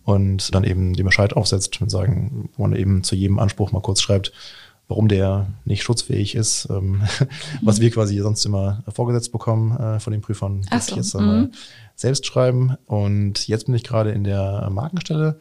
[0.07, 3.83] und dann eben den Bescheid aufsetzt und sagen, wo man eben zu jedem Anspruch mal
[3.83, 4.33] kurz schreibt,
[4.87, 7.03] warum der nicht schutzfähig ist, ähm,
[7.61, 10.92] was wir quasi sonst immer vorgesetzt bekommen äh, von den Prüfern, das so.
[10.92, 11.51] ich jetzt mhm.
[11.97, 12.77] selbst schreiben.
[12.87, 15.40] Und jetzt bin ich gerade in der Markenstelle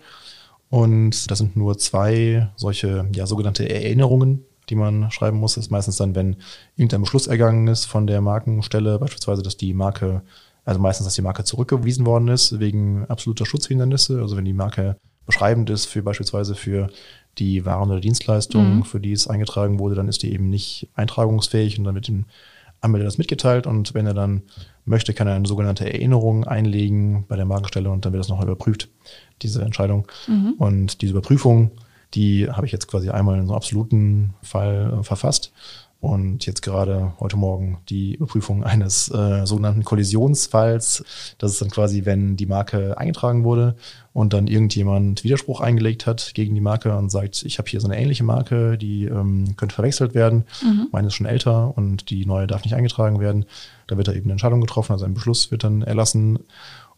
[0.69, 5.53] und das sind nur zwei solche ja sogenannte Erinnerungen, die man schreiben muss.
[5.53, 6.37] Das ist meistens dann, wenn
[6.75, 10.23] irgendein Beschluss ergangen ist von der Markenstelle, beispielsweise, dass die Marke
[10.65, 14.19] also meistens, dass die Marke zurückgewiesen worden ist wegen absoluter Schutzhindernisse.
[14.21, 16.89] Also wenn die Marke beschreibend ist für beispielsweise für
[17.37, 18.83] die Waren oder Dienstleistungen, mhm.
[18.83, 22.25] für die es eingetragen wurde, dann ist die eben nicht eintragungsfähig und dann wird dem
[22.81, 24.43] Anmelder das mitgeteilt und wenn er dann
[24.85, 28.41] möchte, kann er eine sogenannte Erinnerung einlegen bei der Markenstelle und dann wird das noch
[28.41, 28.89] überprüft,
[29.41, 30.07] diese Entscheidung.
[30.27, 30.53] Mhm.
[30.57, 31.71] Und diese Überprüfung,
[32.13, 35.51] die habe ich jetzt quasi einmal in so einem absoluten Fall äh, verfasst
[36.05, 41.03] und jetzt gerade heute Morgen die Überprüfung eines äh, sogenannten Kollisionsfalls.
[41.37, 43.75] Das ist dann quasi, wenn die Marke eingetragen wurde
[44.13, 47.87] und dann irgendjemand Widerspruch eingelegt hat gegen die Marke und sagt, ich habe hier so
[47.87, 50.45] eine ähnliche Marke, die ähm, könnte verwechselt werden.
[50.63, 50.87] Mhm.
[50.91, 53.45] Meine ist schon älter und die neue darf nicht eingetragen werden.
[53.87, 56.39] Da wird da eben eine Entscheidung getroffen, also ein Beschluss wird dann erlassen.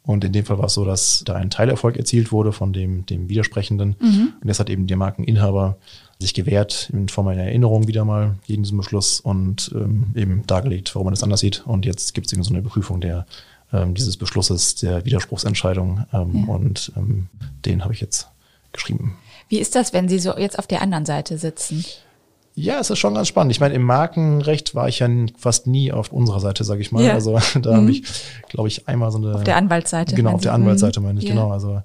[0.08, 3.06] Und in dem Fall war es so, dass da ein Teilerfolg erzielt wurde von dem,
[3.06, 3.98] dem Widersprechenden.
[4.00, 4.34] Mhm.
[4.42, 5.78] Und das hat eben der Markeninhaber
[6.18, 10.96] sich gewährt in Form einer Erinnerung wieder mal gegen diesen Beschluss und ähm, eben dargelegt,
[10.96, 11.68] warum man das anders sieht.
[11.68, 13.28] Und jetzt gibt es eben so eine Überprüfung der
[13.74, 16.06] ähm, dieses Beschlusses der Widerspruchsentscheidung.
[16.14, 16.54] Ähm, ja.
[16.54, 17.28] Und ähm,
[17.66, 18.30] den habe ich jetzt
[18.72, 19.18] geschrieben.
[19.50, 21.84] Wie ist das, wenn Sie so jetzt auf der anderen Seite sitzen?
[22.60, 23.52] Ja, es ist schon ganz spannend.
[23.52, 27.04] Ich meine, im Markenrecht war ich ja fast nie auf unserer Seite, sage ich mal.
[27.04, 27.14] Ja.
[27.14, 27.76] Also da mhm.
[27.76, 28.04] habe ich,
[28.50, 29.36] glaube ich, einmal so eine.
[29.36, 30.16] Auf der Anwaltsseite.
[30.16, 31.36] Genau, auf der Anwaltsseite meine ich, ja.
[31.36, 31.52] genau.
[31.52, 31.84] Also habe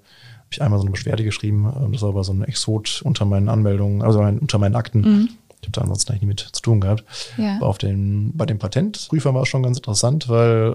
[0.50, 1.70] ich einmal so eine Beschwerde geschrieben.
[1.92, 5.00] Das war aber so ein Exot unter meinen Anmeldungen, also unter meinen Akten.
[5.00, 5.28] Mhm.
[5.60, 7.04] Ich habe da ansonsten eigentlich nie mit zu tun gehabt.
[7.36, 7.56] Ja.
[7.56, 10.74] Aber auf den, bei den Patentprüfern war es schon ganz interessant, weil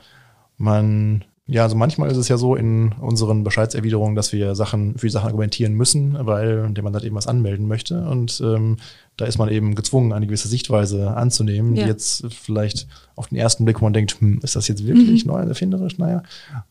[0.57, 5.07] man ja, also manchmal ist es ja so in unseren Bescheidserwiderungen, dass wir Sachen für
[5.07, 8.01] die Sachen argumentieren müssen, weil der Mandant eben was anmelden möchte.
[8.01, 8.75] Und ähm,
[9.15, 11.83] da ist man eben gezwungen, eine gewisse Sichtweise anzunehmen, ja.
[11.83, 15.23] die jetzt vielleicht auf den ersten Blick, wo man denkt, hm, ist das jetzt wirklich
[15.23, 15.31] mhm.
[15.31, 15.97] neu erfinderisch?
[15.97, 16.21] Naja.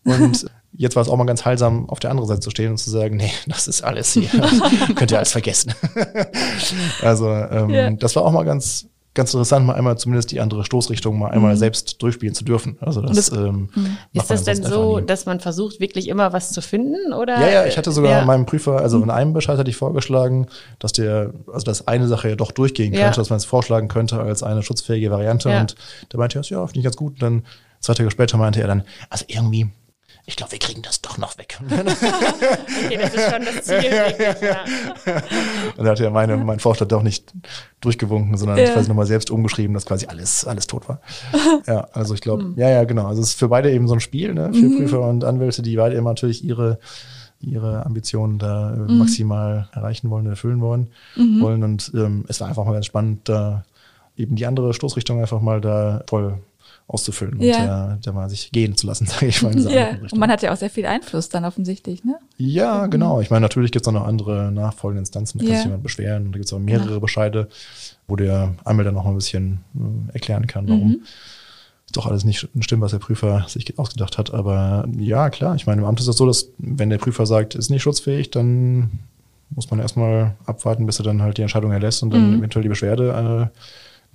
[0.04, 2.76] Und jetzt war es auch mal ganz heilsam, auf der anderen Seite zu stehen und
[2.76, 4.28] zu sagen, nee, das ist alles hier.
[4.94, 5.72] Könnt ihr alles vergessen.
[7.00, 7.90] also ähm, ja.
[7.92, 11.54] das war auch mal ganz ganz interessant, mal einmal zumindest die andere Stoßrichtung mal einmal
[11.54, 11.58] mhm.
[11.58, 12.76] selbst durchspielen zu dürfen.
[12.80, 13.96] Also das, ähm, mhm.
[14.12, 17.12] ist das denn so, dass man versucht, wirklich immer was zu finden?
[17.12, 17.40] Oder?
[17.40, 18.24] Ja, ja, ich hatte sogar ja.
[18.24, 20.46] meinem Prüfer, also in einem Bescheid hatte ich vorgeschlagen,
[20.78, 23.10] dass der, also dass eine Sache ja doch durchgehen könnte, ja.
[23.10, 25.48] dass man es vorschlagen könnte als eine schutzfähige Variante.
[25.48, 25.62] Ja.
[25.62, 25.74] Und
[26.12, 27.14] der meinte, ja, finde ich ganz gut.
[27.14, 27.42] Und dann
[27.80, 29.70] zwei Tage später meinte er dann, also irgendwie
[30.28, 31.58] ich glaube, wir kriegen das doch noch weg.
[31.70, 33.92] okay, das ist schon das Ziel.
[34.40, 34.64] ja.
[35.76, 37.32] Und da hat ja meine, mein Vorstand doch nicht
[37.80, 38.72] durchgewunken, sondern ja.
[38.72, 41.00] quasi nochmal selbst umgeschrieben, dass quasi alles, alles tot war.
[41.68, 42.58] ja, also ich glaube, mhm.
[42.58, 43.06] ja, ja, genau.
[43.06, 44.52] Also es ist für beide eben so ein Spiel, ne?
[44.52, 44.78] Für mhm.
[44.78, 46.78] Prüfer und Anwälte, die beide immer natürlich ihre
[47.38, 48.98] ihre Ambitionen da äh, mhm.
[48.98, 50.88] maximal erreichen wollen, erfüllen wollen.
[51.16, 51.40] Mhm.
[51.40, 51.62] wollen.
[51.62, 53.64] Und ähm, es war einfach mal ganz spannend, da
[54.16, 56.38] eben die andere Stoßrichtung einfach mal da voll
[56.88, 57.58] auszufüllen ja.
[57.58, 59.58] und da, da mal sich gehen zu lassen, sage ich mal.
[59.70, 59.90] ja.
[60.00, 62.16] Und man hat ja auch sehr viel Einfluss dann offensichtlich, ne?
[62.36, 63.20] Ja, genau.
[63.20, 65.50] Ich meine, natürlich gibt es noch andere nachfolgende Instanzen, da ja.
[65.50, 66.98] kann sich jemand beschweren und da gibt es auch mehrere ja.
[66.98, 67.48] Bescheide,
[68.06, 70.88] wo der Anmelder noch mal ein bisschen äh, erklären kann, warum.
[70.88, 71.02] Mhm.
[71.86, 74.34] Ist doch alles nicht stimmt, was der Prüfer sich ausgedacht hat.
[74.34, 77.54] Aber ja, klar, ich meine, im Amt ist es so, dass wenn der Prüfer sagt,
[77.54, 78.98] ist nicht schutzfähig, dann
[79.50, 82.38] muss man erstmal abwarten, bis er dann halt die Entscheidung erlässt und dann mhm.
[82.38, 83.58] eventuell die Beschwerde äh,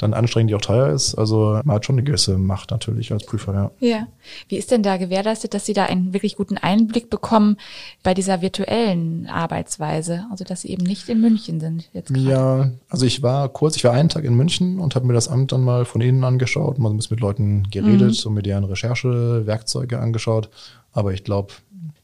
[0.02, 1.16] dann anstrengend, die auch teuer ist.
[1.16, 3.72] Also man hat schon eine gewisse Macht natürlich als Prüfer, ja.
[3.80, 4.08] Ja.
[4.48, 7.58] Wie ist denn da gewährleistet, dass Sie da einen wirklich guten Einblick bekommen
[8.04, 10.26] bei dieser virtuellen Arbeitsweise?
[10.32, 12.24] Also dass Sie eben nicht in München sind jetzt grad.
[12.24, 15.28] Ja, also ich war kurz, ich war einen Tag in München und habe mir das
[15.28, 18.28] Amt dann mal von innen angeschaut, mal ein bisschen mit Leuten geredet mhm.
[18.28, 20.50] und mir deren Recherchewerkzeuge angeschaut.
[20.94, 21.54] Aber ich glaube,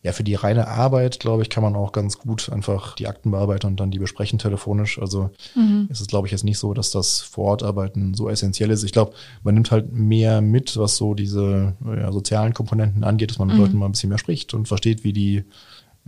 [0.07, 3.31] ja, für die reine Arbeit, glaube ich, kann man auch ganz gut einfach die Akten
[3.31, 4.99] bearbeiten und dann die besprechen telefonisch.
[4.99, 5.89] Also mhm.
[5.91, 8.83] ist es, glaube ich, jetzt nicht so, dass das Vorortarbeiten so essentiell ist.
[8.83, 9.11] Ich glaube,
[9.43, 13.57] man nimmt halt mehr mit, was so diese ja, sozialen Komponenten angeht, dass man mit
[13.57, 13.63] mhm.
[13.63, 15.43] Leuten mal ein bisschen mehr spricht und versteht, wie die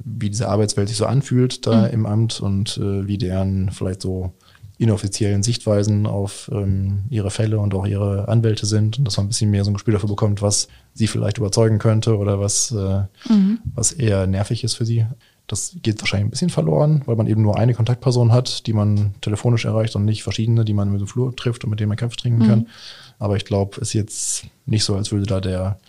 [0.01, 1.93] wie diese Arbeitswelt sich so anfühlt da mhm.
[1.93, 4.31] im Amt und äh, wie deren vielleicht so
[4.77, 9.27] inoffiziellen Sichtweisen auf ähm, ihre Fälle und auch ihre Anwälte sind und dass man ein
[9.27, 13.03] bisschen mehr so ein Gespür dafür bekommt, was sie vielleicht überzeugen könnte oder was, äh,
[13.31, 13.59] mhm.
[13.73, 15.05] was eher nervig ist für sie.
[15.47, 19.15] Das geht wahrscheinlich ein bisschen verloren, weil man eben nur eine Kontaktperson hat, die man
[19.21, 21.97] telefonisch erreicht und nicht verschiedene, die man mit dem Flur trifft und mit denen man
[21.97, 22.47] Kaffee trinken mhm.
[22.47, 22.67] kann.
[23.17, 25.79] Aber ich glaube, es ist jetzt nicht so, als würde da der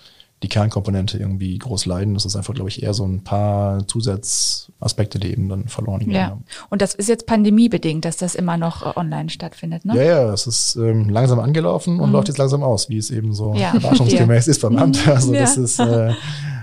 [0.43, 2.15] die Kernkomponente irgendwie groß leiden.
[2.15, 6.13] Das ist einfach, glaube ich, eher so ein paar Zusatzaspekte, die eben dann verloren gehen.
[6.13, 6.39] Ja.
[6.71, 9.97] Und das ist jetzt pandemiebedingt, dass das immer noch äh, online stattfindet, ne?
[9.97, 12.15] Ja, ja, es ist ähm, langsam angelaufen und mhm.
[12.15, 13.75] läuft jetzt langsam aus, wie es eben so ja.
[13.83, 15.07] wartungsgemäß ist beim Amt.
[15.07, 15.43] Also ja.
[15.43, 16.15] das ist äh,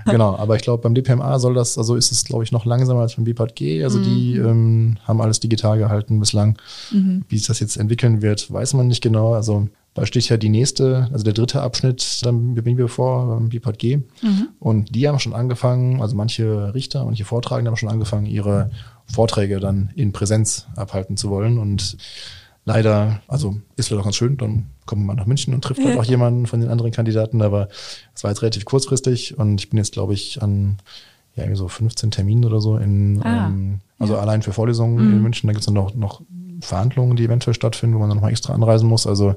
[0.06, 3.02] genau, aber ich glaube, beim DPMA soll das, also ist es, glaube ich, noch langsamer
[3.02, 3.84] als beim BPAT-G.
[3.84, 4.02] Also mhm.
[4.02, 6.58] die ähm, haben alles digital gehalten bislang.
[6.90, 7.24] Mhm.
[7.28, 9.34] Wie sich das jetzt entwickeln wird, weiß man nicht genau.
[9.34, 9.68] Also
[10.00, 13.96] da steht ja die nächste, also der dritte Abschnitt, dann bin wir vor, beim BPG.
[14.22, 14.48] Mhm.
[14.58, 18.70] Und die haben schon angefangen, also manche Richter, manche Vortragende haben schon angefangen, ihre
[19.06, 21.58] Vorträge dann in Präsenz abhalten zu wollen.
[21.58, 21.96] Und
[22.64, 25.98] leider, also ist vielleicht auch ganz schön, dann kommt man nach München und trifft halt
[25.98, 27.68] auch jemanden von den anderen Kandidaten, aber
[28.14, 30.78] es war jetzt relativ kurzfristig und ich bin jetzt, glaube ich, an
[31.34, 34.20] ja, irgendwie so 15 Terminen oder so in, ah, ähm, also ja.
[34.20, 35.12] allein für Vorlesungen mhm.
[35.12, 35.46] in München.
[35.46, 36.22] Da gibt es dann noch, noch
[36.60, 39.06] Verhandlungen, die eventuell stattfinden, wo man dann nochmal extra anreisen muss.
[39.06, 39.36] Also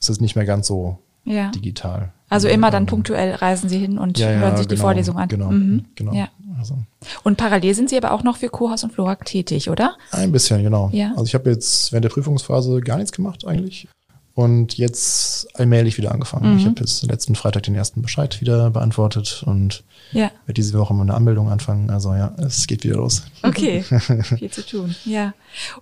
[0.00, 1.50] es ist nicht mehr ganz so ja.
[1.50, 2.12] digital.
[2.28, 5.16] Also immer dann punktuell reisen Sie hin und ja, ja, hören sich genau, die Vorlesung
[5.16, 5.28] an.
[5.28, 5.84] Genau, mhm.
[5.94, 6.12] genau.
[6.12, 6.28] Ja.
[6.58, 6.76] Also.
[7.22, 9.96] Und parallel sind Sie aber auch noch für Kohaus und Florak tätig, oder?
[10.10, 10.90] Ein bisschen, genau.
[10.92, 11.12] Ja.
[11.12, 13.88] Also ich habe jetzt während der Prüfungsphase gar nichts gemacht eigentlich
[14.38, 16.52] und jetzt allmählich wieder angefangen.
[16.52, 16.58] Mhm.
[16.58, 20.30] Ich habe jetzt letzten Freitag den ersten Bescheid wieder beantwortet und ja.
[20.46, 21.90] werde diese Woche mal eine Anmeldung anfangen.
[21.90, 23.24] Also ja, es geht wieder los.
[23.42, 23.82] Okay,
[24.38, 24.94] viel zu tun.
[25.04, 25.34] Ja.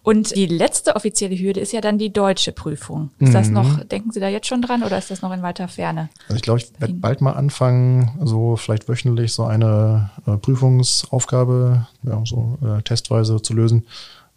[0.02, 3.10] Und die letzte offizielle Hürde ist ja dann die deutsche Prüfung.
[3.18, 3.32] Ist mhm.
[3.34, 6.08] das noch, denken Sie da jetzt schon dran oder ist das noch in weiter Ferne?
[6.28, 11.86] Also ich glaube, ich werde bald mal anfangen, so vielleicht wöchentlich so eine äh, Prüfungsaufgabe,
[12.04, 13.84] ja, so äh, testweise zu lösen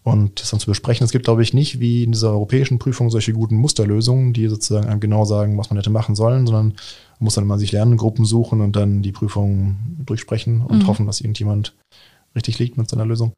[0.03, 1.05] und das dann zu besprechen.
[1.05, 4.87] Es gibt, glaube ich, nicht wie in dieser europäischen Prüfung solche guten Musterlösungen, die sozusagen
[4.87, 8.25] einem genau sagen, was man hätte machen sollen, sondern man muss dann mal sich Lerngruppen
[8.25, 10.87] suchen und dann die Prüfung durchsprechen und mhm.
[10.87, 11.75] hoffen, dass irgendjemand
[12.35, 13.33] richtig liegt mit seiner Lösung.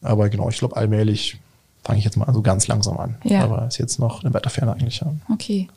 [0.00, 1.38] Aber genau, ich glaube, allmählich
[1.84, 3.16] fange ich jetzt mal so ganz langsam an.
[3.24, 3.44] Ja.
[3.44, 5.00] Aber ist jetzt noch eine weiter Ferne eigentlich.
[5.00, 5.12] Ja.
[5.32, 5.68] Okay.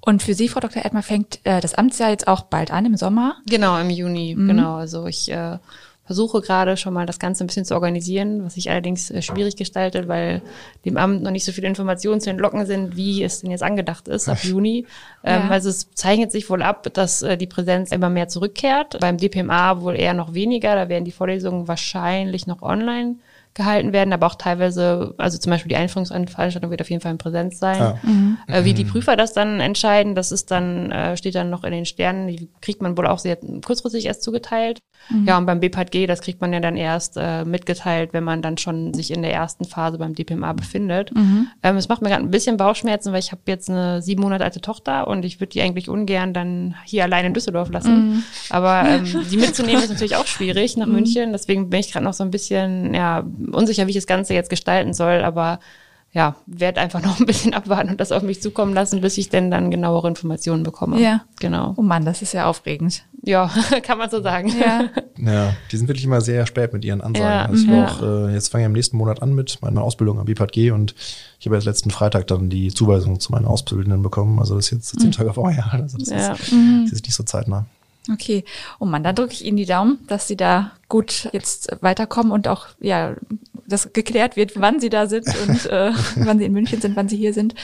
[0.00, 0.84] Und für Sie, Frau Dr.
[0.84, 3.36] Edmer, fängt äh, das Amtsjahr jetzt auch bald an im Sommer?
[3.46, 4.36] Genau, im Juni.
[4.36, 4.46] Mhm.
[4.46, 4.76] Genau.
[4.76, 5.58] Also ich äh,
[6.06, 9.56] versuche gerade schon mal das Ganze ein bisschen zu organisieren, was sich allerdings äh, schwierig
[9.56, 10.40] gestaltet, weil
[10.84, 14.08] dem Amt noch nicht so viele Informationen zu entlocken sind, wie es denn jetzt angedacht
[14.08, 14.86] ist ab Juni.
[15.24, 15.48] Ähm, ja.
[15.50, 19.00] Also es zeichnet sich wohl ab, dass äh, die Präsenz immer mehr zurückkehrt.
[19.00, 20.76] Beim DPMA wohl eher noch weniger.
[20.76, 23.16] Da werden die Vorlesungen wahrscheinlich noch online
[23.56, 27.18] gehalten werden, aber auch teilweise, also zum Beispiel die Einführungsveranstaltung wird auf jeden Fall in
[27.18, 27.78] Präsenz sein.
[27.78, 27.98] Ja.
[28.02, 28.38] Mhm.
[28.46, 28.90] Äh, wie die mhm.
[28.90, 32.48] Prüfer das dann entscheiden, das ist dann, äh, steht dann noch in den Sternen, die
[32.60, 34.78] kriegt man wohl auch sehr kurzfristig erst zugeteilt.
[35.08, 35.26] Mhm.
[35.26, 38.58] Ja, und beim BPAG, das kriegt man ja dann erst äh, mitgeteilt, wenn man dann
[38.58, 41.14] schon sich in der ersten Phase beim DPMA befindet.
[41.14, 41.48] Mhm.
[41.62, 44.44] Ähm, es macht mir gerade ein bisschen Bauchschmerzen, weil ich habe jetzt eine sieben Monate
[44.44, 48.08] alte Tochter und ich würde die eigentlich ungern dann hier allein in Düsseldorf lassen.
[48.08, 48.22] Mhm.
[48.50, 50.94] Aber ähm, die mitzunehmen ist natürlich auch schwierig nach mhm.
[50.94, 51.32] München.
[51.32, 54.50] Deswegen bin ich gerade noch so ein bisschen, ja, unsicher, wie ich das Ganze jetzt
[54.50, 55.60] gestalten soll, aber
[56.16, 59.28] ja, werde einfach noch ein bisschen abwarten und das auf mich zukommen lassen, bis ich
[59.28, 60.98] denn dann genauere Informationen bekomme.
[60.98, 61.24] Ja.
[61.40, 61.74] Genau.
[61.76, 63.04] Oh Mann, das ist ja aufregend.
[63.22, 63.50] Ja,
[63.82, 64.50] kann man so sagen.
[64.58, 64.88] Ja.
[65.18, 67.28] ja, die sind wirklich immer sehr spät mit ihren Ansagen.
[67.28, 67.44] Ja.
[67.44, 67.86] Also ich ja.
[67.86, 70.94] auch, äh, jetzt fange ich am nächsten Monat an mit meiner Ausbildung am BPAG und
[71.38, 74.38] ich habe jetzt letzten Freitag dann die Zuweisung zu meinen Auszubildenden bekommen.
[74.38, 75.12] Also das ist jetzt zehn mhm.
[75.12, 75.70] Tage vorher.
[75.70, 76.32] Also das, ja.
[76.32, 76.84] ist, mhm.
[76.84, 77.66] das ist nicht so zeitnah.
[78.12, 78.44] Okay.
[78.78, 82.48] Oh Mann, dann drücke ich Ihnen die Daumen, dass Sie da gut jetzt weiterkommen und
[82.48, 83.16] auch ja
[83.66, 87.08] das geklärt wird, wann Sie da sind und äh, wann Sie in München sind, wann
[87.08, 87.54] Sie hier sind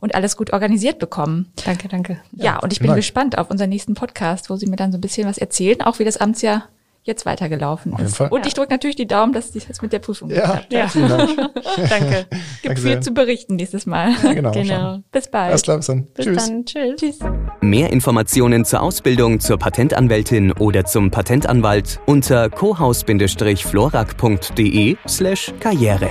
[0.00, 1.52] und alles gut organisiert bekommen.
[1.64, 2.20] Danke, danke.
[2.32, 2.98] Ja, ja und ich bin Dank.
[2.98, 5.98] gespannt auf unseren nächsten Podcast, wo Sie mir dann so ein bisschen was erzählen, auch
[5.98, 6.68] wie das Amtsjahr
[7.02, 8.16] jetzt weitergelaufen ist.
[8.16, 8.28] Fall.
[8.28, 10.88] Und ich drücke natürlich die Daumen, dass es jetzt mit der Prüfung ja, ja.
[10.88, 11.36] Vielen Dank.
[11.88, 12.26] Danke.
[12.62, 14.12] Gibt Danke viel zu berichten nächstes Mal.
[14.22, 14.52] Ja, genau.
[14.52, 15.00] genau.
[15.10, 15.50] Bis bald.
[15.50, 16.06] Alles klar, bis dann.
[16.14, 16.46] Bis Tschüss.
[16.46, 16.64] dann.
[16.64, 16.96] Tschüss.
[16.96, 17.18] Tschüss.
[17.60, 26.10] Mehr Informationen zur Ausbildung zur Patentanwältin oder zum Patentanwalt unter cohaus-florak.de slash karriere.